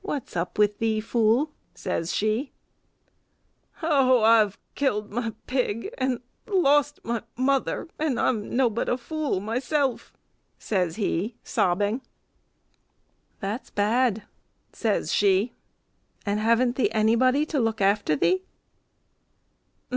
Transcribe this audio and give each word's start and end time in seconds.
"What's 0.00 0.36
up 0.36 0.60
with 0.60 0.78
thee, 0.78 1.00
fool?" 1.00 1.50
says 1.74 2.14
she. 2.14 2.52
"Oo, 3.82 4.20
I've 4.22 4.58
killed 4.76 5.10
my 5.10 5.32
pig, 5.48 5.92
and 5.98 6.20
lost 6.46 7.00
my 7.04 7.24
mother 7.36 7.88
and 7.98 8.20
I'm 8.20 8.48
nobbut 8.54 8.88
a 8.88 8.96
fool 8.96 9.40
myself," 9.40 10.12
says 10.56 10.94
he, 10.94 11.34
sobbing. 11.42 12.02
"That's 13.40 13.70
bad," 13.70 14.22
says 14.72 15.12
she; 15.12 15.52
"and 16.24 16.38
haven't 16.38 16.76
thee 16.76 16.92
anybody 16.92 17.44
to 17.46 17.58
look 17.58 17.80
after 17.80 18.14
thee?" 18.14 18.44